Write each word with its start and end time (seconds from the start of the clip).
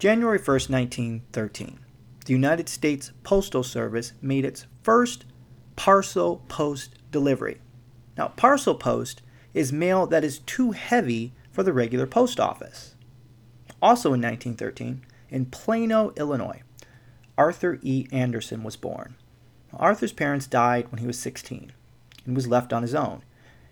January 0.00 0.38
1st, 0.38 0.70
1913, 0.70 1.78
the 2.24 2.32
United 2.32 2.70
States 2.70 3.12
Postal 3.22 3.62
Service 3.62 4.14
made 4.22 4.46
its 4.46 4.64
first 4.82 5.26
parcel 5.76 6.42
post 6.48 6.94
delivery. 7.12 7.60
Now, 8.16 8.28
parcel 8.28 8.74
post 8.74 9.20
is 9.52 9.74
mail 9.74 10.06
that 10.06 10.24
is 10.24 10.38
too 10.38 10.70
heavy 10.70 11.34
for 11.52 11.62
the 11.62 11.74
regular 11.74 12.06
post 12.06 12.40
office. 12.40 12.94
Also 13.82 14.14
in 14.14 14.22
1913, 14.22 15.02
in 15.28 15.44
Plano, 15.44 16.14
Illinois, 16.16 16.62
Arthur 17.36 17.78
E. 17.82 18.06
Andersen 18.10 18.62
was 18.62 18.76
born. 18.76 19.16
Arthur's 19.70 20.14
parents 20.14 20.46
died 20.46 20.90
when 20.90 21.00
he 21.00 21.06
was 21.06 21.18
16 21.18 21.72
and 22.24 22.34
was 22.34 22.48
left 22.48 22.72
on 22.72 22.80
his 22.80 22.94
own. 22.94 23.22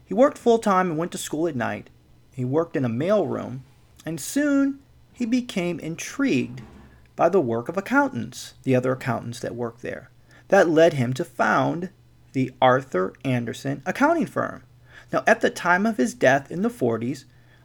He 0.05 0.13
worked 0.13 0.37
full 0.37 0.59
time 0.59 0.91
and 0.91 0.99
went 0.99 1.13
to 1.13 1.19
school 1.19 1.49
at 1.49 1.57
night. 1.57 1.89
He 2.35 2.45
worked 2.45 2.77
in 2.77 2.85
a 2.85 2.91
mailroom, 2.91 3.61
and 4.05 4.21
soon 4.21 4.81
he 5.19 5.27
became 5.27 5.80
intrigued 5.80 6.62
by 7.16 7.29
the 7.29 7.41
work 7.41 7.68
of 7.68 7.77
accountants, 7.77 8.54
the 8.63 8.77
other 8.77 8.93
accountants 8.93 9.41
that 9.41 9.57
worked 9.57 9.82
there. 9.82 10.11
That 10.46 10.68
led 10.68 10.93
him 10.93 11.13
to 11.14 11.25
found 11.25 11.91
the 12.35 12.53
Arthur 12.63 13.13
Andersen 13.25 13.82
accounting 13.85 14.27
firm. 14.27 14.63
Now, 15.13 15.25
at 15.27 15.41
the 15.41 15.50
time 15.50 15.86
of 15.86 15.96
his 15.96 16.14
death 16.14 16.53
in 16.53 16.63
the 16.63 16.71
40s, 16.71 17.25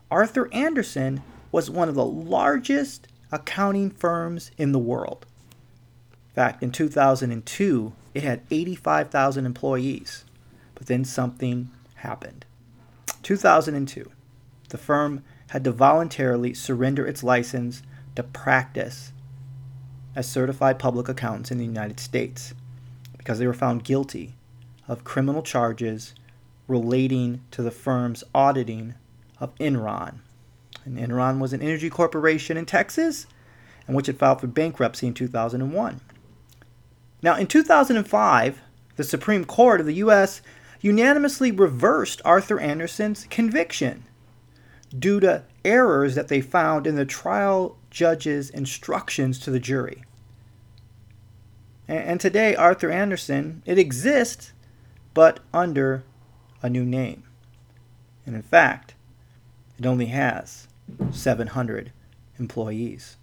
Arthur 0.09 0.51
Andersen 0.51 1.21
was 1.51 1.69
one 1.69 1.89
of 1.89 1.93
the 1.93 2.03
largest 2.03 3.07
accounting 3.31 3.91
firms 3.91 4.49
in 4.57 4.71
the 4.71 4.79
world. 4.79 5.27
In 6.29 6.33
fact, 6.33 6.63
in 6.63 6.71
2002, 6.71 7.93
it 8.15 8.23
had 8.23 8.41
85,000 8.49 9.45
employees. 9.45 10.25
But 10.73 10.87
then 10.87 11.05
something 11.05 11.69
happened. 11.97 12.47
2002, 13.21 14.09
the 14.69 14.77
firm 14.79 15.23
had 15.49 15.63
to 15.63 15.71
voluntarily 15.71 16.53
surrender 16.53 17.05
its 17.05 17.23
license 17.23 17.83
to 18.15 18.23
practice 18.23 19.11
as 20.15 20.27
certified 20.27 20.79
public 20.79 21.09
accountants 21.09 21.51
in 21.51 21.57
the 21.57 21.65
United 21.65 21.99
States 21.99 22.53
because 23.17 23.39
they 23.39 23.47
were 23.47 23.53
found 23.53 23.83
guilty 23.83 24.35
of 24.87 25.03
criminal 25.03 25.41
charges 25.41 26.13
relating 26.67 27.41
to 27.51 27.61
the 27.61 27.71
firm's 27.71 28.23
auditing 28.33 28.95
of 29.39 29.55
Enron. 29.55 30.15
And 30.85 30.97
Enron 30.97 31.39
was 31.39 31.53
an 31.53 31.61
energy 31.61 31.89
corporation 31.89 32.57
in 32.57 32.65
Texas 32.65 33.27
and 33.87 33.95
which 33.95 34.07
had 34.07 34.17
filed 34.17 34.41
for 34.41 34.47
bankruptcy 34.47 35.07
in 35.07 35.13
2001. 35.13 36.01
Now, 37.21 37.35
in 37.35 37.47
2005, 37.47 38.61
the 38.95 39.03
Supreme 39.03 39.45
Court 39.45 39.79
of 39.79 39.85
the 39.85 39.95
U.S. 39.95 40.41
unanimously 40.81 41.51
reversed 41.51 42.21
Arthur 42.25 42.59
Andersen's 42.59 43.25
conviction 43.29 44.03
due 44.97 45.19
to 45.19 45.43
errors 45.65 46.15
that 46.15 46.27
they 46.27 46.41
found 46.41 46.85
in 46.85 46.95
the 46.95 47.05
trial 47.05 47.77
judge's 47.89 48.49
instructions 48.49 49.39
to 49.39 49.51
the 49.51 49.59
jury. 49.59 50.03
And 51.87 52.19
today, 52.19 52.55
Arthur 52.55 52.89
Andersen, 52.89 53.61
it 53.65 53.77
exists, 53.77 54.53
but 55.13 55.39
under 55.53 56.03
a 56.61 56.69
new 56.69 56.85
name. 56.85 57.23
And 58.25 58.35
in 58.35 58.41
fact, 58.41 58.95
it 59.77 59.85
only 59.85 60.07
has 60.07 60.67
700 61.11 61.91
employees. 62.39 63.17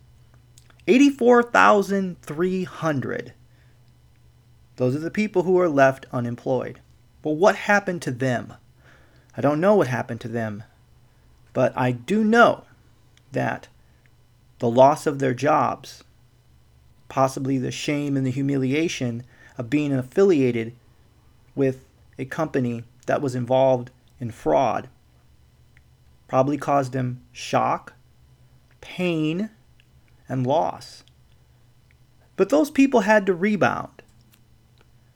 84,300. 0.87 3.33
Those 4.77 4.97
are 4.97 5.01
the 5.01 5.11
people 5.11 5.43
who 5.43 5.59
are 5.59 5.69
left 5.69 6.07
unemployed. 6.13 6.81
But 7.23 7.33
what 7.33 7.57
happened 7.57 8.03
to 8.03 8.11
them? 8.11 8.55
I 9.37 9.41
don't 9.41 9.61
know 9.61 9.75
what 9.75 9.89
happened 9.89 10.21
to 10.23 10.29
them, 10.29 10.65
but 11.53 11.73
I 11.77 11.93
do 11.93 12.25
know 12.25 12.65
that 13.33 13.69
the 14.59 14.71
loss 14.71 15.07
of 15.07 15.19
their 15.19 15.35
jobs, 15.35 16.05
possibly 17.09 17.59
the 17.59 17.71
shame 17.71 18.17
and 18.17 18.27
the 18.27 18.31
humiliation 18.31 19.25
of 19.59 19.71
being 19.71 19.93
affiliated 19.93 20.75
with 21.55 21.85
a 22.19 22.25
company 22.25 22.85
that 23.07 23.23
was 23.23 23.35
involved 23.35 23.91
in 24.21 24.31
fraud, 24.31 24.89
probably 26.29 26.57
caused 26.57 26.93
them 26.93 27.21
shock, 27.33 27.95
pain, 28.81 29.51
and 30.29 30.47
loss. 30.47 31.03
But 32.37 32.51
those 32.51 32.71
people 32.71 33.01
had 33.01 33.27
to 33.27 33.35
rebound. 33.35 34.03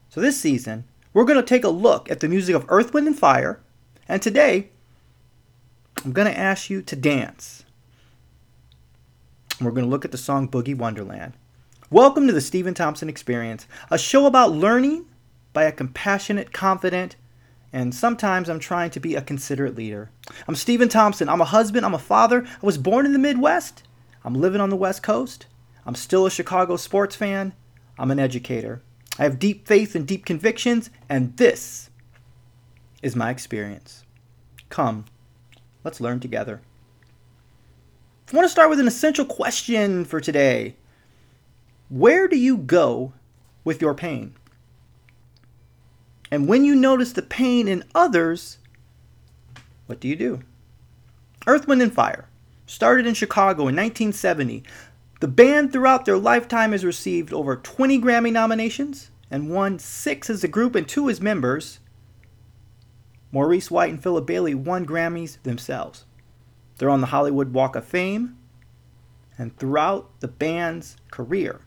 So 0.08 0.20
this 0.20 0.38
season, 0.40 0.84
we're 1.12 1.24
going 1.24 1.38
to 1.38 1.42
take 1.42 1.64
a 1.64 1.68
look 1.68 2.10
at 2.10 2.20
the 2.20 2.28
music 2.28 2.54
of 2.54 2.66
Earth, 2.68 2.92
Wind, 2.92 3.06
and 3.06 3.18
Fire. 3.18 3.60
And 4.08 4.20
today, 4.20 4.70
I'm 6.04 6.12
going 6.12 6.30
to 6.30 6.38
ask 6.38 6.68
you 6.68 6.82
to 6.82 6.96
dance. 6.96 7.64
We're 9.58 9.70
going 9.70 9.86
to 9.86 9.90
look 9.90 10.04
at 10.04 10.12
the 10.12 10.18
song 10.18 10.48
Boogie 10.48 10.76
Wonderland. 10.76 11.32
Welcome 11.90 12.26
to 12.26 12.32
the 12.34 12.42
Steven 12.42 12.74
Thompson 12.74 13.08
Experience, 13.08 13.66
a 13.90 13.96
show 13.96 14.26
about 14.26 14.52
learning 14.52 15.06
by 15.54 15.62
a 15.62 15.72
compassionate, 15.72 16.52
confident, 16.52 17.16
and 17.72 17.94
sometimes 17.94 18.50
I'm 18.50 18.58
trying 18.58 18.90
to 18.90 19.00
be 19.00 19.14
a 19.14 19.22
considerate 19.22 19.76
leader. 19.76 20.10
I'm 20.46 20.56
Steven 20.56 20.90
Thompson. 20.90 21.30
I'm 21.30 21.40
a 21.40 21.46
husband. 21.46 21.86
I'm 21.86 21.94
a 21.94 21.98
father. 21.98 22.44
I 22.46 22.66
was 22.66 22.76
born 22.76 23.06
in 23.06 23.14
the 23.14 23.18
Midwest. 23.18 23.82
I'm 24.24 24.34
living 24.34 24.60
on 24.60 24.68
the 24.68 24.76
West 24.76 25.02
Coast. 25.02 25.46
I'm 25.86 25.94
still 25.94 26.26
a 26.26 26.30
Chicago 26.30 26.76
sports 26.76 27.16
fan. 27.16 27.54
I'm 27.98 28.10
an 28.10 28.18
educator. 28.18 28.82
I 29.18 29.22
have 29.22 29.38
deep 29.38 29.66
faith 29.66 29.94
and 29.94 30.06
deep 30.06 30.26
convictions, 30.26 30.90
and 31.08 31.34
this 31.38 31.88
is 33.02 33.16
my 33.16 33.30
experience. 33.30 34.04
Come, 34.68 35.06
let's 35.84 36.00
learn 36.00 36.20
together. 36.20 36.60
I 38.32 38.36
want 38.36 38.46
to 38.46 38.50
start 38.50 38.70
with 38.70 38.80
an 38.80 38.88
essential 38.88 39.24
question 39.24 40.04
for 40.04 40.20
today. 40.20 40.76
Where 41.88 42.26
do 42.26 42.36
you 42.36 42.56
go 42.56 43.12
with 43.62 43.80
your 43.80 43.94
pain? 43.94 44.34
And 46.30 46.48
when 46.48 46.64
you 46.64 46.74
notice 46.74 47.12
the 47.12 47.22
pain 47.22 47.68
in 47.68 47.84
others, 47.94 48.58
what 49.86 50.00
do 50.00 50.08
you 50.08 50.16
do? 50.16 50.40
Earth, 51.46 51.68
Wind, 51.68 51.82
and 51.82 51.92
Fire 51.92 52.28
started 52.66 53.06
in 53.06 53.14
Chicago 53.14 53.62
in 53.62 53.76
1970. 53.76 54.62
The 55.20 55.28
band 55.28 55.72
throughout 55.72 56.04
their 56.04 56.18
lifetime 56.18 56.72
has 56.72 56.84
received 56.84 57.32
over 57.32 57.56
20 57.56 58.00
Grammy 58.00 58.32
nominations 58.32 59.10
and 59.30 59.50
won 59.50 59.78
six 59.78 60.28
as 60.30 60.42
a 60.42 60.48
group 60.48 60.74
and 60.74 60.88
two 60.88 61.08
as 61.08 61.20
members. 61.20 61.80
Maurice 63.34 63.68
White 63.68 63.90
and 63.90 64.00
Philip 64.00 64.26
Bailey 64.26 64.54
won 64.54 64.86
Grammys 64.86 65.42
themselves. 65.42 66.04
They're 66.78 66.88
on 66.88 67.00
the 67.00 67.08
Hollywood 67.08 67.52
Walk 67.52 67.74
of 67.74 67.84
Fame, 67.84 68.38
and 69.36 69.56
throughout 69.56 70.08
the 70.20 70.28
band's 70.28 70.96
career, 71.10 71.60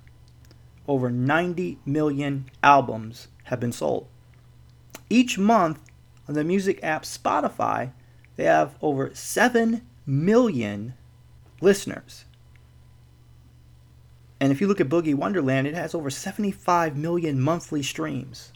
over 0.87 1.09
90 1.09 1.79
million 1.85 2.49
albums 2.63 3.27
have 3.43 3.59
been 3.59 3.73
sold. 3.73 4.07
Each 5.09 5.37
month 5.37 5.81
on 6.29 6.35
the 6.35 6.45
music 6.45 6.79
app 6.81 7.03
Spotify, 7.03 7.91
they 8.37 8.45
have 8.45 8.77
over 8.81 9.13
7 9.13 9.85
million 10.05 10.93
listeners. 11.59 12.23
And 14.39 14.53
if 14.53 14.61
you 14.61 14.67
look 14.67 14.79
at 14.79 14.87
Boogie 14.87 15.13
Wonderland, 15.13 15.67
it 15.67 15.75
has 15.75 15.93
over 15.93 16.09
75 16.09 16.95
million 16.95 17.41
monthly 17.41 17.83
streams. 17.83 18.53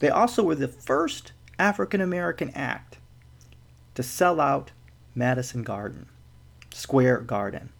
They 0.00 0.08
also 0.08 0.42
were 0.42 0.56
the 0.56 0.66
first 0.66 1.30
African 1.58 2.00
American 2.00 2.50
act 2.50 2.98
to 3.94 4.02
sell 4.02 4.40
out 4.40 4.72
Madison 5.14 5.62
Garden, 5.62 6.06
Square 6.72 7.20
Garden. 7.20 7.70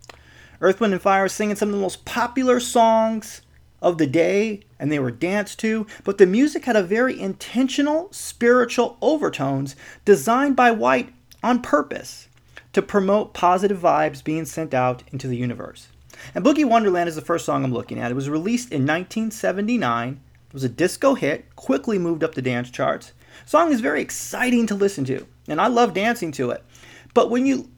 Earth, 0.60 0.80
Wind, 0.80 0.92
and 0.92 1.02
Fire 1.02 1.28
singing 1.28 1.56
some 1.56 1.68
of 1.68 1.74
the 1.74 1.80
most 1.80 2.04
popular 2.04 2.60
songs 2.60 3.42
of 3.82 3.98
the 3.98 4.06
day, 4.06 4.60
and 4.78 4.90
they 4.90 4.98
were 4.98 5.10
danced 5.10 5.58
to, 5.60 5.86
but 6.04 6.16
the 6.16 6.26
music 6.26 6.64
had 6.64 6.76
a 6.76 6.82
very 6.82 7.20
intentional 7.20 8.08
spiritual 8.12 8.96
overtones 9.02 9.76
designed 10.04 10.56
by 10.56 10.70
White 10.70 11.12
on 11.42 11.60
purpose 11.60 12.28
to 12.72 12.80
promote 12.80 13.34
positive 13.34 13.78
vibes 13.78 14.24
being 14.24 14.46
sent 14.46 14.72
out 14.72 15.02
into 15.12 15.28
the 15.28 15.36
universe. 15.36 15.88
And 16.34 16.44
Boogie 16.44 16.65
Wonderland 16.65 17.09
is 17.09 17.15
the 17.15 17.20
first 17.20 17.44
song 17.44 17.65
I'm 17.65 17.74
looking 17.74 17.98
at. 17.98 18.10
It 18.10 18.15
was 18.15 18.30
released 18.30 18.72
in 18.72 18.82
1979. 18.82 20.20
It 20.48 20.54
was 20.54 20.65
a 20.65 20.68
disco 20.68 21.15
hit, 21.15 21.54
quickly 21.56 21.98
moved 21.98 22.24
up 22.24 22.34
the 22.34 22.42
dance 22.42 22.70
charts. 22.70 23.12
Song 23.47 23.72
is 23.72 23.81
very 23.81 24.01
exciting 24.01 24.66
to 24.66 24.75
listen 24.75 25.04
to, 25.07 25.27
and 25.48 25.60
I 25.60 25.66
love 25.66 25.95
dancing 25.95 26.33
to 26.33 26.51
it. 26.51 26.65
But 27.13 27.31
when 27.31 27.47
you 27.47 27.71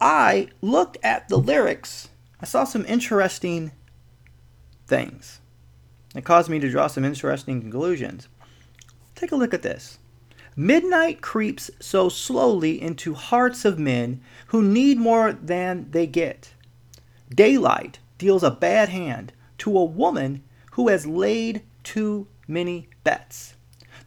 I 0.00 0.48
looked 0.62 0.96
at 1.02 1.28
the 1.28 1.36
lyrics, 1.36 2.08
I 2.40 2.46
saw 2.46 2.64
some 2.64 2.86
interesting 2.86 3.72
things. 4.86 5.40
It 6.14 6.24
caused 6.24 6.48
me 6.48 6.58
to 6.58 6.70
draw 6.70 6.86
some 6.86 7.04
interesting 7.04 7.60
conclusions. 7.60 8.28
Take 9.14 9.32
a 9.32 9.36
look 9.36 9.52
at 9.52 9.62
this. 9.62 9.98
Midnight 10.56 11.20
creeps 11.20 11.70
so 11.80 12.08
slowly 12.08 12.80
into 12.80 13.14
hearts 13.14 13.64
of 13.64 13.78
men 13.78 14.20
who 14.48 14.62
need 14.62 14.98
more 14.98 15.32
than 15.32 15.90
they 15.90 16.06
get. 16.06 16.54
Daylight 17.32 17.98
deals 18.18 18.42
a 18.42 18.50
bad 18.50 18.88
hand 18.88 19.32
to 19.58 19.76
a 19.76 19.84
woman 19.84 20.42
who 20.72 20.88
has 20.88 21.06
laid 21.06 21.62
too 21.84 22.26
many 22.48 22.88
bets. 23.04 23.54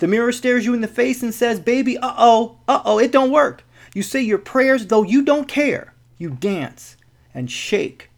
The 0.04 0.10
mirror 0.10 0.34
stares 0.34 0.66
you 0.66 0.74
in 0.74 0.82
the 0.82 0.88
face 0.90 1.24
and 1.24 1.34
says, 1.34 1.62
Baby, 1.62 1.98
uh 1.98 2.14
oh, 2.18 2.58
uh 2.68 2.82
oh, 2.84 3.00
it 3.00 3.10
don't 3.10 3.32
work. 3.32 3.64
You 3.94 4.04
say 4.04 4.20
your 4.20 4.38
prayers 4.38 4.88
though 4.88 5.04
you 5.04 5.22
don't 5.22 5.48
care. 5.48 5.94
You 6.18 6.30
dance 6.30 6.98
and 7.34 7.50
shake 7.50 8.10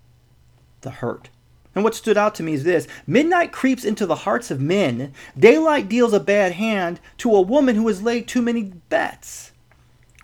the 0.82 0.90
hurt. 0.90 1.30
And 1.76 1.84
what 1.84 1.94
stood 1.94 2.18
out 2.18 2.34
to 2.36 2.44
me 2.44 2.54
is 2.54 2.64
this 2.64 2.88
Midnight 3.06 3.52
creeps 3.52 3.86
into 3.86 4.08
the 4.08 4.16
hearts 4.16 4.50
of 4.50 4.60
men. 4.60 5.14
Daylight 5.38 5.88
deals 5.88 6.12
a 6.12 6.20
bad 6.20 6.54
hand 6.54 7.00
to 7.18 7.36
a 7.36 7.42
woman 7.42 7.76
who 7.76 7.88
has 7.88 8.02
laid 8.02 8.28
too 8.28 8.42
many 8.42 8.64
bets. 8.64 9.52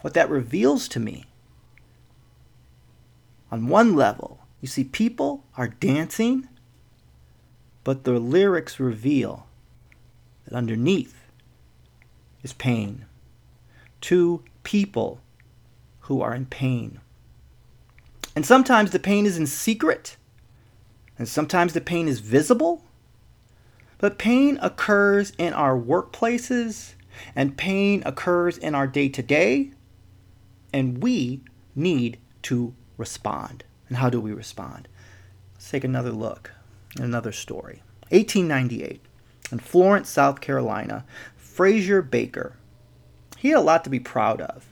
What 0.01 0.15
that 0.15 0.31
reveals 0.31 0.87
to 0.87 0.99
me, 0.99 1.25
on 3.51 3.67
one 3.67 3.95
level, 3.95 4.39
you 4.61 4.67
see 4.67 4.83
people 4.83 5.43
are 5.55 5.67
dancing, 5.67 6.49
but 7.83 8.03
the 8.03 8.13
lyrics 8.13 8.79
reveal 8.79 9.45
that 10.45 10.57
underneath 10.57 11.20
is 12.43 12.53
pain. 12.53 13.05
Two 13.99 14.43
people 14.63 15.19
who 16.01 16.21
are 16.21 16.33
in 16.33 16.45
pain. 16.45 16.99
And 18.35 18.45
sometimes 18.45 18.91
the 18.91 18.99
pain 18.99 19.25
is 19.25 19.37
in 19.37 19.47
secret, 19.47 20.17
and 21.17 21.27
sometimes 21.27 21.73
the 21.73 21.81
pain 21.81 22.07
is 22.07 22.19
visible. 22.19 22.83
But 23.97 24.17
pain 24.17 24.57
occurs 24.61 25.33
in 25.37 25.53
our 25.53 25.77
workplaces, 25.77 26.93
and 27.35 27.57
pain 27.57 28.01
occurs 28.05 28.57
in 28.57 28.73
our 28.73 28.87
day 28.87 29.09
to 29.09 29.21
day, 29.21 29.71
and 30.73 31.03
we 31.03 31.41
need 31.75 32.17
to 32.43 32.73
respond. 32.97 33.63
And 33.87 33.97
how 33.97 34.09
do 34.09 34.19
we 34.19 34.31
respond? 34.31 34.87
Let's 35.53 35.69
take 35.69 35.83
another 35.83 36.11
look 36.11 36.51
at 36.95 37.03
another 37.03 37.31
story. 37.31 37.83
1898, 38.09 39.01
in 39.51 39.59
Florence, 39.59 40.09
South 40.09 40.41
Carolina, 40.41 41.05
Fraser 41.61 42.01
Baker. 42.01 42.57
He 43.37 43.49
had 43.49 43.59
a 43.59 43.61
lot 43.61 43.83
to 43.83 43.91
be 43.91 43.99
proud 43.99 44.41
of. 44.41 44.65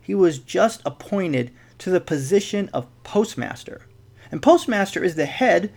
He 0.00 0.14
was 0.14 0.38
just 0.38 0.80
appointed 0.86 1.50
to 1.78 1.90
the 1.90 2.00
position 2.00 2.70
of 2.72 2.86
postmaster. 3.02 3.88
And 4.30 4.40
postmaster 4.40 5.02
is 5.02 5.16
the 5.16 5.26
head 5.26 5.72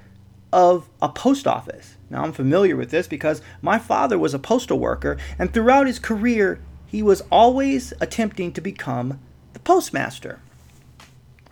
of 0.53 0.87
a 1.01 1.09
post 1.09 1.47
office. 1.47 1.97
Now, 2.11 2.21
I'm 2.21 2.31
familiar 2.31 2.75
with 2.75 2.91
this 2.91 3.07
because 3.07 3.41
my 3.63 3.79
father 3.79 4.19
was 4.19 4.35
a 4.35 4.39
postal 4.39 4.77
worker, 4.77 5.17
and 5.39 5.51
throughout 5.51 5.87
his 5.87 5.97
career, 5.97 6.61
he 6.85 7.01
was 7.01 7.23
always 7.31 7.91
attempting 7.99 8.53
to 8.53 8.61
become 8.61 9.19
the 9.53 9.59
postmaster. 9.59 10.41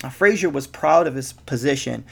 Now, 0.03 0.09
Fraser 0.09 0.51
was 0.51 0.67
proud 0.67 1.07
of 1.07 1.15
his 1.15 1.33
position, 1.33 2.06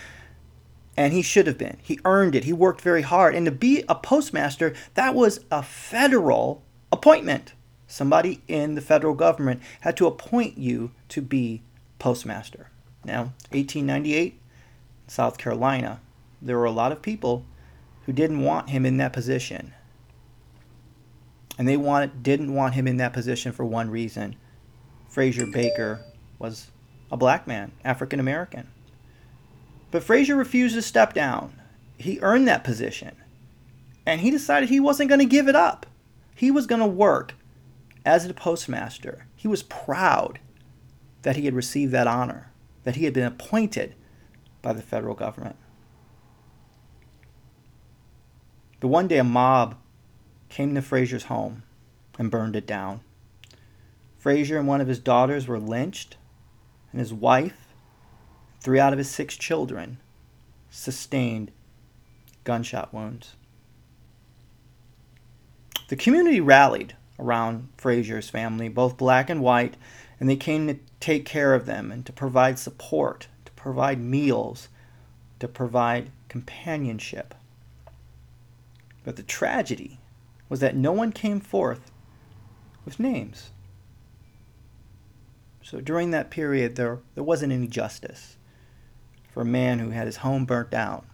and 0.97 1.13
he 1.13 1.21
should 1.21 1.45
have 1.45 1.59
been. 1.59 1.77
He 1.83 1.99
earned 2.05 2.33
it. 2.33 2.45
He 2.45 2.53
worked 2.53 2.81
very 2.81 3.03
hard. 3.03 3.35
And 3.35 3.45
to 3.45 3.51
be 3.51 3.83
a 3.88 3.94
postmaster, 3.94 4.73
that 4.95 5.13
was 5.13 5.41
a 5.51 5.61
federal 5.61 6.63
appointment. 6.92 7.54
Somebody 7.88 8.42
in 8.48 8.75
the 8.75 8.81
federal 8.81 9.13
government 9.13 9.62
had 9.81 9.95
to 9.98 10.07
appoint 10.07 10.57
you 10.57 10.92
to 11.10 11.22
be 11.22 11.62
postmaster. 12.00 12.69
Now, 13.06 13.34
1898, 13.51 14.39
South 15.07 15.38
Carolina, 15.38 16.01
there 16.42 16.57
were 16.57 16.66
a 16.66 16.72
lot 16.72 16.92
of 16.92 17.01
people 17.01 17.45
who 18.06 18.12
didn't 18.12 18.42
want 18.42 18.69
him 18.69 18.86
in 18.86 18.98
that 18.98 19.13
position. 19.13 19.74
And 21.57 21.68
they 21.68 21.78
didn't 22.22 22.54
want 22.54 22.74
him 22.75 22.88
in 22.88 22.98
that 22.98 23.13
position 23.13 23.51
for 23.51 23.66
one 23.66 23.90
reason. 23.90 24.36
Fraser 25.10 25.45
Baker 25.45 26.01
was 26.38 26.69
a 27.12 27.18
black 27.18 27.48
man, 27.48 27.72
African 27.83 28.19
American. 28.19 28.68
But 29.90 30.04
Fraser 30.04 30.36
refused 30.36 30.75
to 30.75 30.81
step 30.81 31.13
down. 31.13 31.60
He 31.98 32.19
earned 32.22 32.48
that 32.48 32.63
position. 32.63 33.16
And 34.06 34.22
he 34.22 34.30
decided 34.30 34.69
he 34.69 34.80
wasn't 34.80 35.10
going 35.10 35.19
to 35.19 35.25
give 35.25 35.48
it 35.48 35.56
up. 35.56 35.86
He 36.38 36.51
was 36.51 36.68
going 36.68 36.81
to 36.81 36.88
work 36.88 37.34
as 38.06 38.24
a 38.24 38.31
postmaster. 38.31 39.25
He 39.36 39.48
was 39.48 39.63
proud 39.63 40.38
that 41.24 41.36
he 41.36 41.45
had 41.45 41.56
received 41.56 41.92
that 41.94 42.06
honor, 42.06 42.51
that 42.84 42.95
he 42.95 43.06
had 43.06 43.13
been 43.16 43.25
appointed 43.25 43.95
by 44.62 44.74
the 44.74 44.84
federal 44.84 45.16
government. 45.16 45.56
The 48.81 48.88
one 48.88 49.07
day 49.07 49.18
a 49.18 49.24
mob 49.24 49.80
came 50.48 50.75
to 50.75 50.81
Fraser's 50.84 51.24
home 51.24 51.63
and 52.19 52.30
burned 52.30 52.56
it 52.56 52.68
down. 52.68 53.01
Fraser 54.19 54.60
and 54.60 54.68
one 54.68 54.80
of 54.80 54.88
his 54.88 55.00
daughters 55.00 55.48
were 55.48 55.60
lynched, 55.60 56.18
and 56.92 57.00
his 57.00 57.12
wife, 57.12 57.74
three 58.62 58.80
out 58.80 58.94
of 58.94 59.00
his 59.00 59.10
six 59.10 59.36
children, 59.36 59.98
sustained 60.69 61.51
gunshot 62.44 62.94
wounds. 62.94 63.38
The 65.88 65.95
community 65.95 66.42
rallied 66.42 66.95
around 67.18 67.69
Fraser's 67.78 68.30
family, 68.30 68.68
both 68.69 68.98
black 68.98 69.30
and 69.30 69.42
white, 69.42 69.78
and 70.19 70.30
they 70.30 70.36
came 70.36 70.68
to 70.68 70.80
take 71.00 71.25
care 71.25 71.54
of 71.54 71.66
them 71.66 71.92
and 71.92 72.06
to 72.06 72.12
provide 72.12 72.60
support, 72.60 73.28
to 73.45 73.51
provide 73.54 74.00
meals, 74.00 74.68
to 75.39 75.48
provide 75.48 76.12
companionship. 76.28 77.34
But 79.04 79.16
the 79.16 79.24
tragedy 79.24 80.00
was 80.50 80.60
that 80.60 80.75
no 80.75 80.92
one 80.92 81.12
came 81.12 81.39
forth 81.39 81.92
with 82.83 83.00
names. 83.00 83.51
So 85.63 85.81
during 85.81 86.12
that 86.12 86.30
period, 86.30 86.75
there, 86.75 87.00
there 87.16 87.24
wasn't 87.24 87.54
any 87.54 87.68
justice 87.68 88.38
for 89.33 89.42
a 89.42 89.45
man 89.45 89.80
who 89.80 89.92
had 89.92 90.06
his 90.06 90.18
home 90.18 90.45
burnt 90.45 90.69
down. 90.69 91.06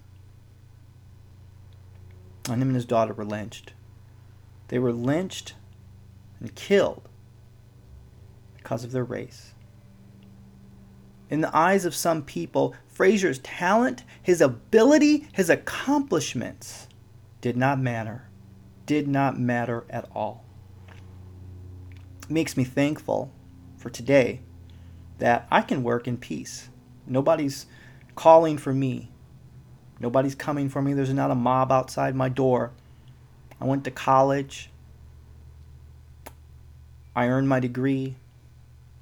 And 2.49 2.61
him 2.61 2.69
and 2.69 2.75
his 2.75 2.85
daughter 2.85 3.13
were 3.13 3.25
lynched. 3.25 3.73
They 4.73 4.79
were 4.79 4.91
lynched 4.91 5.53
and 6.39 6.55
killed 6.55 7.07
because 8.55 8.83
of 8.83 8.91
their 8.91 9.03
race. 9.03 9.53
In 11.29 11.41
the 11.41 11.55
eyes 11.55 11.85
of 11.85 11.93
some 11.93 12.23
people, 12.23 12.73
Fraser's 12.87 13.37
talent, 13.37 14.03
his 14.23 14.41
ability, 14.41 15.27
his 15.31 15.51
accomplishments 15.51 16.87
did 17.39 17.55
not 17.55 17.79
matter. 17.79 18.29
Did 18.87 19.07
not 19.07 19.39
matter 19.39 19.85
at 19.91 20.09
all. 20.15 20.43
It 22.23 22.31
makes 22.31 22.57
me 22.57 22.63
thankful 22.63 23.31
for 23.77 23.91
today 23.91 24.41
that 25.19 25.45
I 25.51 25.61
can 25.61 25.83
work 25.83 26.07
in 26.07 26.17
peace. 26.17 26.69
Nobody's 27.05 27.67
calling 28.15 28.57
for 28.57 28.73
me. 28.73 29.11
Nobody's 29.99 30.33
coming 30.33 30.67
for 30.67 30.81
me. 30.81 30.95
There's 30.95 31.13
not 31.13 31.29
a 31.29 31.35
mob 31.35 31.71
outside 31.71 32.15
my 32.15 32.27
door. 32.27 32.71
I 33.63 33.65
went 33.65 33.85
to 33.85 33.91
college. 33.91 34.69
I 37.15 37.27
earned 37.27 37.47
my 37.47 37.61
degree. 37.61 38.17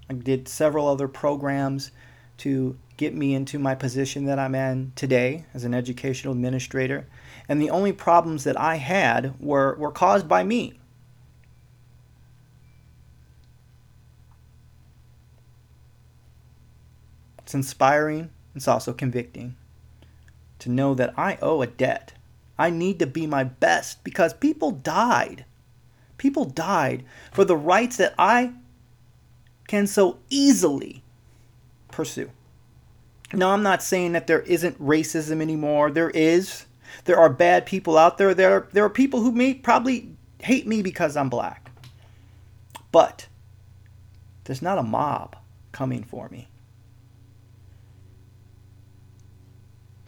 I 0.07 0.13
did 0.13 0.47
several 0.47 0.87
other 0.87 1.07
programs 1.07 1.89
to 2.37 2.77
get 2.95 3.15
me 3.15 3.33
into 3.33 3.57
my 3.57 3.73
position 3.73 4.25
that 4.25 4.37
I'm 4.37 4.53
in 4.53 4.91
today 4.95 5.45
as 5.55 5.63
an 5.63 5.73
educational 5.73 6.35
administrator. 6.35 7.07
And 7.49 7.59
the 7.59 7.71
only 7.71 7.91
problems 7.91 8.43
that 8.43 8.59
I 8.59 8.75
had 8.75 9.33
were, 9.39 9.73
were 9.79 9.91
caused 9.91 10.27
by 10.27 10.43
me. 10.43 10.79
It's 17.39 17.55
inspiring, 17.55 18.29
it's 18.53 18.67
also 18.67 18.93
convicting 18.93 19.55
to 20.59 20.69
know 20.69 20.93
that 20.93 21.17
I 21.17 21.39
owe 21.41 21.63
a 21.63 21.67
debt. 21.67 22.13
I 22.61 22.69
need 22.69 22.99
to 22.99 23.07
be 23.07 23.25
my 23.25 23.43
best 23.43 24.03
because 24.03 24.35
people 24.35 24.69
died. 24.69 25.45
People 26.19 26.45
died 26.45 27.03
for 27.31 27.43
the 27.43 27.55
rights 27.55 27.97
that 27.97 28.13
I 28.19 28.53
can 29.67 29.87
so 29.87 30.19
easily 30.29 31.01
pursue. 31.89 32.29
Now, 33.33 33.49
I'm 33.49 33.63
not 33.63 33.81
saying 33.81 34.11
that 34.11 34.27
there 34.27 34.41
isn't 34.41 34.79
racism 34.79 35.41
anymore. 35.41 35.89
There 35.89 36.11
is. 36.11 36.67
There 37.05 37.17
are 37.17 37.29
bad 37.29 37.65
people 37.65 37.97
out 37.97 38.19
there. 38.19 38.35
There 38.35 38.53
are, 38.57 38.67
there 38.73 38.85
are 38.85 38.89
people 38.91 39.21
who 39.21 39.31
may 39.31 39.55
probably 39.55 40.15
hate 40.37 40.67
me 40.67 40.83
because 40.83 41.17
I'm 41.17 41.29
black. 41.29 41.71
But 42.91 43.27
there's 44.43 44.61
not 44.61 44.77
a 44.77 44.83
mob 44.83 45.35
coming 45.71 46.03
for 46.03 46.29
me. 46.29 46.47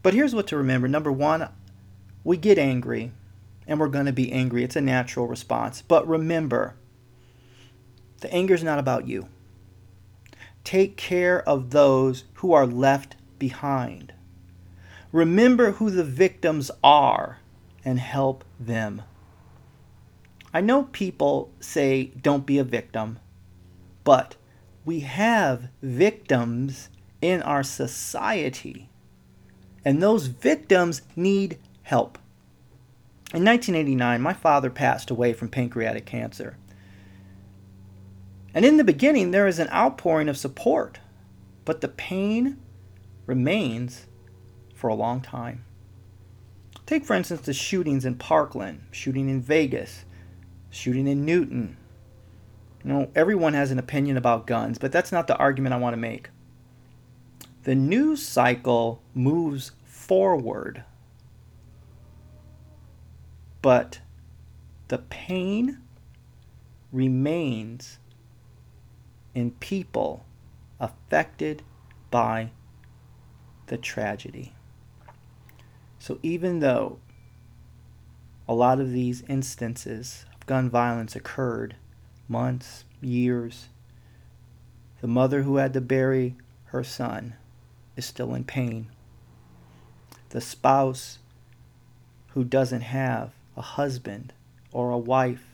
But 0.04 0.14
here's 0.14 0.36
what 0.36 0.46
to 0.48 0.58
remember. 0.58 0.88
Number 0.88 1.12
one, 1.12 1.50
we 2.24 2.38
get 2.38 2.58
angry 2.58 3.12
and 3.68 3.80
we're 3.80 3.88
going 3.88 4.06
to 4.06 4.13
be 4.13 4.32
angry. 4.32 4.63
It's 4.63 4.75
a 4.75 4.82
natural 4.82 5.27
response. 5.27 5.82
But 5.82 6.08
remember, 6.08 6.75
the 8.22 8.34
anger 8.34 8.53
is 8.53 8.63
not 8.63 8.80
about 8.80 9.08
you. 9.08 9.27
Take 10.63 10.96
care 10.96 11.48
of 11.48 11.72
those 11.72 12.24
who 12.36 12.53
are 12.53 12.65
left 12.65 13.15
behind. 13.39 14.13
Remember 15.12 15.72
who 15.74 15.89
the 15.89 16.03
victims 16.03 16.72
are 16.84 17.39
and 17.86 18.00
help 18.00 18.44
them. 18.60 19.01
I 20.53 20.62
know 20.62 20.84
people 20.84 21.51
say 21.60 22.12
don't 22.22 22.46
be 22.46 22.58
a 22.60 22.63
victim, 22.63 23.20
but 24.03 24.36
we 24.86 25.01
have 25.01 25.70
victims 25.82 26.89
in 27.22 27.42
our 27.42 27.63
society, 27.63 28.89
and 29.84 30.01
those 30.01 30.27
victims 30.27 31.01
need 31.15 31.58
help. 31.84 32.18
In 33.34 33.44
1989, 33.44 34.22
my 34.22 34.34
father 34.34 34.70
passed 34.70 35.10
away 35.10 35.34
from 35.34 35.50
pancreatic 35.50 36.06
cancer. 36.06 36.58
And 38.54 38.63
in 38.66 38.78
the 38.78 38.84
beginning, 38.84 39.32
there 39.32 39.48
is 39.48 39.60
an 39.60 39.70
outpouring 39.70 40.30
of 40.30 40.38
support, 40.38 41.00
but 41.66 41.82
the 41.82 41.88
pain 41.88 42.58
remains 43.25 44.06
for 44.75 44.90
a 44.90 44.96
long 44.96 45.22
time. 45.22 45.66
Take, 46.86 47.06
for 47.06 47.16
instance, 47.16 47.42
the 47.42 47.54
shootings 47.54 48.06
in 48.06 48.16
Parkland, 48.16 48.84
shooting 48.92 49.30
in 49.30 49.42
Vegas, 49.42 50.06
shooting 50.70 51.08
in 51.08 51.25
Newton. 51.25 51.78
You 52.84 52.92
know, 52.92 53.12
everyone 53.16 53.54
has 53.54 53.72
an 53.72 53.80
opinion 53.80 54.18
about 54.18 54.46
guns, 54.46 54.78
but 54.78 54.92
that's 54.92 55.12
not 55.12 55.28
the 55.28 55.38
argument 55.38 55.74
I 55.74 55.78
want 55.78 55.94
to 55.94 55.98
make. 55.98 56.30
The 57.63 57.75
news 57.75 58.22
cycle 58.22 59.02
moves 59.13 59.72
forward, 59.86 60.84
but 63.63 64.01
the 64.89 64.98
pain 65.00 65.79
remains 66.91 67.98
in 69.34 69.51
people 69.51 70.25
affected 70.82 71.63
by 72.12 72.51
the 73.67 73.77
tragedy. 73.77 74.53
So 75.98 76.20
even 76.22 76.60
though 76.60 77.00
a 78.50 78.53
lot 78.53 78.82
of 78.82 78.91
these 78.91 79.24
instances 79.29 80.25
of 80.36 80.46
gun 80.46 80.70
violence 80.70 81.15
occurred 81.15 81.77
months, 82.27 82.84
years, 83.00 83.70
the 85.00 85.08
mother 85.08 85.43
who 85.43 85.55
had 85.55 85.72
to 85.74 85.82
bury 85.82 86.36
her 86.65 86.84
son 86.84 87.36
is 87.96 88.05
still 88.05 88.36
in 88.36 88.43
pain. 88.43 88.88
The 90.29 90.41
spouse 90.41 91.20
who 92.34 92.43
doesn't 92.43 92.82
have 92.82 93.32
a 93.56 93.62
husband 93.62 94.34
or 94.72 94.92
a 94.92 94.98
wife 94.98 95.46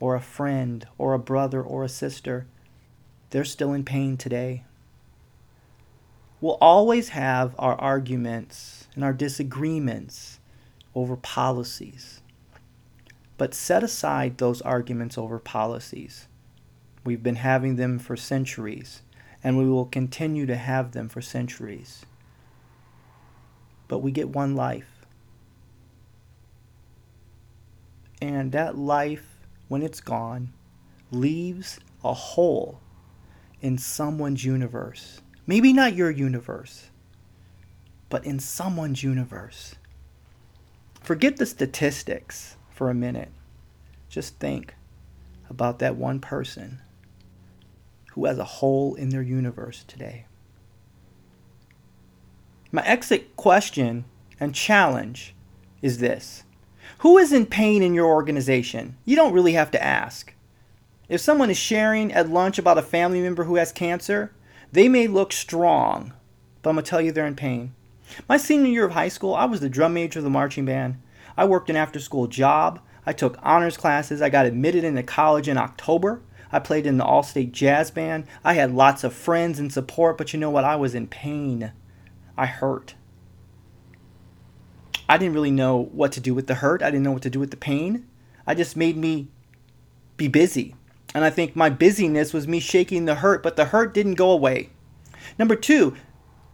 or 0.00 0.14
a 0.14 0.20
friend 0.20 0.86
or 0.98 1.14
a 1.14 1.18
brother 1.18 1.62
or 1.62 1.84
a 1.84 1.88
sister, 1.88 2.46
they're 3.30 3.44
still 3.44 3.72
in 3.72 3.84
pain 3.84 4.16
today. 4.16 4.64
We'll 6.40 6.58
always 6.60 7.10
have 7.10 7.54
our 7.58 7.74
arguments 7.80 8.88
and 8.94 9.04
our 9.04 9.12
disagreements 9.12 10.40
over 10.94 11.16
policies. 11.16 12.20
But 13.38 13.54
set 13.54 13.82
aside 13.82 14.38
those 14.38 14.60
arguments 14.60 15.16
over 15.16 15.38
policies. 15.38 16.26
We've 17.04 17.22
been 17.22 17.36
having 17.36 17.76
them 17.76 17.98
for 17.98 18.16
centuries, 18.16 19.02
and 19.42 19.56
we 19.56 19.68
will 19.68 19.86
continue 19.86 20.46
to 20.46 20.56
have 20.56 20.92
them 20.92 21.08
for 21.08 21.20
centuries. 21.20 22.04
But 23.88 23.98
we 23.98 24.12
get 24.12 24.28
one 24.28 24.54
life. 24.54 24.91
And 28.22 28.52
that 28.52 28.78
life 28.78 29.32
when 29.66 29.82
it's 29.82 30.00
gone, 30.00 30.52
leaves 31.10 31.80
a 32.04 32.12
hole 32.12 32.78
in 33.60 33.78
someone's 33.78 34.44
universe. 34.44 35.22
Maybe 35.46 35.72
not 35.72 35.96
your 35.96 36.10
universe, 36.10 36.90
but 38.10 38.24
in 38.24 38.38
someone's 38.38 39.02
universe. 39.02 39.74
Forget 41.00 41.38
the 41.38 41.46
statistics 41.46 42.56
for 42.70 42.90
a 42.90 42.94
minute. 42.94 43.30
Just 44.08 44.38
think 44.38 44.74
about 45.50 45.78
that 45.78 45.96
one 45.96 46.20
person 46.20 46.82
who 48.12 48.26
has 48.26 48.38
a 48.38 48.44
hole 48.44 48.94
in 48.94 49.08
their 49.08 49.22
universe 49.22 49.84
today. 49.88 50.26
My 52.70 52.86
exit 52.86 53.36
question 53.36 54.04
and 54.38 54.54
challenge 54.54 55.34
is 55.80 55.96
this 55.96 56.44
who 56.98 57.18
is 57.18 57.32
in 57.32 57.46
pain 57.46 57.82
in 57.82 57.94
your 57.94 58.06
organization? 58.06 58.96
You 59.04 59.16
don't 59.16 59.32
really 59.32 59.52
have 59.52 59.70
to 59.72 59.82
ask. 59.82 60.34
If 61.08 61.20
someone 61.20 61.50
is 61.50 61.58
sharing 61.58 62.12
at 62.12 62.30
lunch 62.30 62.58
about 62.58 62.78
a 62.78 62.82
family 62.82 63.20
member 63.20 63.44
who 63.44 63.56
has 63.56 63.72
cancer, 63.72 64.32
they 64.70 64.88
may 64.88 65.06
look 65.06 65.32
strong, 65.32 66.12
but 66.62 66.70
I'm 66.70 66.76
going 66.76 66.84
to 66.84 66.90
tell 66.90 67.00
you 67.00 67.12
they're 67.12 67.26
in 67.26 67.36
pain. 67.36 67.74
My 68.28 68.36
senior 68.36 68.70
year 68.70 68.86
of 68.86 68.92
high 68.92 69.08
school, 69.08 69.34
I 69.34 69.44
was 69.44 69.60
the 69.60 69.68
drum 69.68 69.94
major 69.94 70.20
of 70.20 70.24
the 70.24 70.30
marching 70.30 70.64
band. 70.64 71.00
I 71.36 71.44
worked 71.44 71.70
an 71.70 71.76
after 71.76 71.98
school 72.00 72.26
job. 72.26 72.80
I 73.04 73.12
took 73.12 73.38
honors 73.42 73.76
classes. 73.76 74.22
I 74.22 74.28
got 74.28 74.46
admitted 74.46 74.84
into 74.84 75.02
college 75.02 75.48
in 75.48 75.58
October. 75.58 76.22
I 76.52 76.58
played 76.58 76.86
in 76.86 76.98
the 76.98 77.04
All 77.04 77.22
State 77.22 77.52
Jazz 77.52 77.90
Band. 77.90 78.26
I 78.44 78.54
had 78.54 78.74
lots 78.74 79.04
of 79.04 79.14
friends 79.14 79.58
and 79.58 79.72
support, 79.72 80.18
but 80.18 80.32
you 80.32 80.38
know 80.38 80.50
what? 80.50 80.64
I 80.64 80.76
was 80.76 80.94
in 80.94 81.06
pain. 81.06 81.72
I 82.36 82.46
hurt. 82.46 82.94
I 85.12 85.18
didn't 85.18 85.34
really 85.34 85.50
know 85.50 85.90
what 85.92 86.10
to 86.12 86.20
do 86.20 86.32
with 86.32 86.46
the 86.46 86.54
hurt. 86.54 86.80
I 86.82 86.90
didn't 86.90 87.02
know 87.02 87.12
what 87.12 87.20
to 87.24 87.28
do 87.28 87.38
with 87.38 87.50
the 87.50 87.56
pain. 87.58 88.08
I 88.46 88.54
just 88.54 88.78
made 88.78 88.96
me 88.96 89.28
be 90.16 90.26
busy. 90.26 90.74
And 91.14 91.22
I 91.22 91.28
think 91.28 91.54
my 91.54 91.68
busyness 91.68 92.32
was 92.32 92.48
me 92.48 92.60
shaking 92.60 93.04
the 93.04 93.16
hurt, 93.16 93.42
but 93.42 93.56
the 93.56 93.66
hurt 93.66 93.92
didn't 93.92 94.14
go 94.14 94.30
away. 94.30 94.70
Number 95.38 95.54
two 95.54 95.94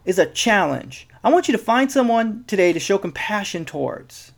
is 0.03 0.19
a 0.19 0.25
challenge. 0.25 1.07
I 1.23 1.31
want 1.31 1.47
you 1.47 1.53
to 1.53 1.57
find 1.57 1.89
someone 1.89 2.43
today 2.47 2.73
to 2.73 2.81
show 2.81 2.97
compassion 2.97 3.63
towards. 3.63 4.33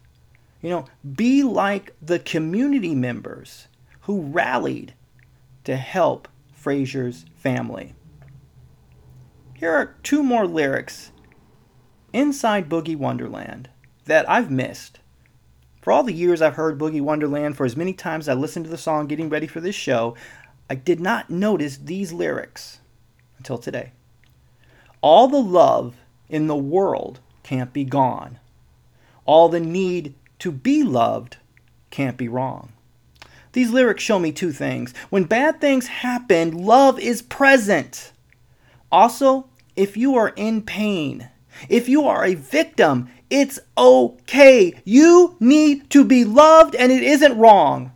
You 0.62 0.70
know, 0.70 0.86
be 1.16 1.42
like 1.42 1.96
the 2.00 2.20
community 2.20 2.94
members 2.94 3.70
who 4.02 4.22
rallied 4.22 4.94
to 5.64 5.76
help 5.76 6.28
Frazier's 6.54 7.26
family. 7.34 7.96
Here 9.56 9.72
are 9.72 9.96
two 10.04 10.22
more 10.22 10.46
lyrics 10.46 11.12
inside 12.14 12.70
Boogie 12.70 12.96
Wonderland 12.96 13.70
that 14.12 14.30
I've 14.30 14.52
missed. 14.52 15.00
For 15.82 15.94
all 15.94 16.04
the 16.04 16.12
years 16.12 16.42
I've 16.42 16.56
heard 16.56 16.78
Boogie 16.78 17.00
Wonderland, 17.00 17.56
for 17.56 17.66
as 17.66 17.78
many 17.78 17.94
times 17.94 18.28
I 18.28 18.34
listened 18.34 18.66
to 18.66 18.70
the 18.70 18.78
song 18.78 19.08
getting 19.08 19.30
ready 19.30 19.48
for 19.48 19.62
this 19.62 19.74
show, 19.74 20.18
I 20.70 20.76
did 20.76 21.00
not 21.00 21.30
notice 21.30 21.78
these 21.78 22.12
lyrics 22.12 22.80
until 23.38 23.58
today. 23.58 23.94
All 25.00 25.30
the 25.30 25.42
love 25.42 25.96
in 26.28 26.48
the 26.48 26.58
world 26.58 27.22
can't 27.44 27.72
be 27.72 27.86
gone. 27.86 28.38
All 29.26 29.48
the 29.48 29.62
need 29.62 30.14
to 30.40 30.52
be 30.52 30.84
loved 30.84 31.38
can't 31.90 32.18
be 32.18 32.28
wrong. 32.28 32.74
These 33.54 33.72
lyrics 33.72 34.04
show 34.04 34.20
me 34.20 34.34
two 34.34 34.52
things. 34.52 34.94
When 35.10 35.24
bad 35.24 35.62
things 35.62 35.88
happen, 35.88 36.52
love 36.66 37.00
is 37.00 37.22
present. 37.22 38.12
Also, 38.92 39.48
if 39.78 39.96
you 39.96 40.16
are 40.16 40.34
in 40.36 40.64
pain, 40.64 41.30
if 41.70 41.88
you 41.90 42.06
are 42.06 42.26
a 42.26 42.36
victim, 42.36 43.10
it's 43.30 43.60
okay. 43.78 44.74
You 44.84 45.36
need 45.40 45.90
to 45.92 46.04
be 46.04 46.26
loved 46.26 46.76
and 46.76 46.92
it 46.92 47.04
isn't 47.04 47.38
wrong. 47.38 47.92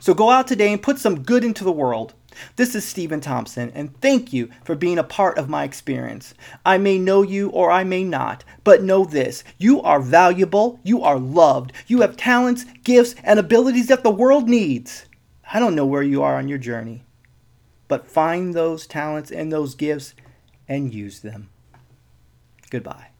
So 0.00 0.14
go 0.14 0.30
out 0.30 0.48
today 0.48 0.72
and 0.72 0.82
put 0.82 0.98
some 0.98 1.22
good 1.22 1.44
into 1.44 1.62
the 1.62 1.70
world. 1.70 2.14
This 2.56 2.74
is 2.74 2.84
Steven 2.84 3.20
Thompson, 3.20 3.70
and 3.74 3.98
thank 4.00 4.32
you 4.32 4.48
for 4.64 4.74
being 4.74 4.98
a 4.98 5.04
part 5.04 5.38
of 5.38 5.48
my 5.48 5.64
experience. 5.64 6.34
I 6.64 6.78
may 6.78 6.98
know 6.98 7.22
you 7.22 7.50
or 7.50 7.70
I 7.70 7.84
may 7.84 8.04
not, 8.04 8.42
but 8.64 8.82
know 8.82 9.04
this 9.04 9.44
you 9.58 9.80
are 9.82 10.00
valuable, 10.00 10.80
you 10.82 11.02
are 11.02 11.18
loved, 11.18 11.72
you 11.86 12.00
have 12.00 12.16
talents, 12.16 12.64
gifts, 12.84 13.14
and 13.22 13.38
abilities 13.38 13.88
that 13.88 14.02
the 14.02 14.10
world 14.10 14.48
needs. 14.48 15.06
I 15.52 15.60
don't 15.60 15.74
know 15.74 15.86
where 15.86 16.02
you 16.02 16.22
are 16.22 16.36
on 16.36 16.48
your 16.48 16.58
journey, 16.58 17.04
but 17.86 18.06
find 18.06 18.54
those 18.54 18.86
talents 18.86 19.30
and 19.30 19.52
those 19.52 19.74
gifts 19.74 20.14
and 20.66 20.92
use 20.92 21.20
them. 21.20 21.50
Goodbye. 22.72 23.11